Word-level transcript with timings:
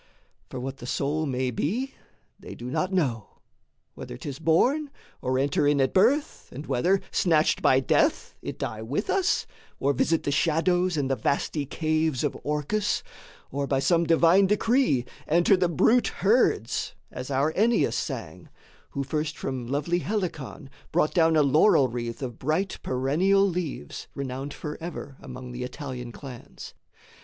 For 0.49 0.59
what 0.59 0.77
the 0.77 0.87
soul 0.87 1.27
may 1.27 1.51
be 1.51 1.93
they 2.39 2.55
do 2.55 2.71
not 2.71 2.91
know, 2.91 3.37
Whether 3.93 4.17
'tis 4.17 4.39
born, 4.39 4.89
or 5.21 5.37
enter 5.37 5.67
in 5.67 5.79
at 5.79 5.93
birth, 5.93 6.49
And 6.51 6.65
whether, 6.65 7.01
snatched 7.11 7.61
by 7.61 7.81
death, 7.81 8.33
it 8.41 8.57
die 8.57 8.81
with 8.81 9.11
us, 9.11 9.45
Or 9.79 9.93
visit 9.93 10.23
the 10.23 10.31
shadows 10.31 10.97
and 10.97 11.07
the 11.07 11.15
vasty 11.15 11.67
caves 11.67 12.23
Of 12.23 12.35
Orcus, 12.43 13.03
or 13.51 13.67
by 13.67 13.77
some 13.77 14.05
divine 14.05 14.47
decree 14.47 15.05
Enter 15.27 15.55
the 15.55 15.69
brute 15.69 16.07
herds, 16.07 16.95
as 17.11 17.29
our 17.29 17.53
Ennius 17.55 17.95
sang, 17.95 18.49
Who 18.97 19.03
first 19.03 19.37
from 19.37 19.67
lovely 19.67 19.99
Helicon 19.99 20.71
brought 20.91 21.13
down 21.13 21.35
A 21.35 21.43
laurel 21.43 21.89
wreath 21.89 22.23
of 22.23 22.39
bright 22.39 22.79
perennial 22.81 23.47
leaves, 23.47 24.07
Renowned 24.15 24.51
forever 24.55 25.17
among 25.19 25.51
the 25.51 25.61
Italian 25.63 26.11
clans. 26.11 26.73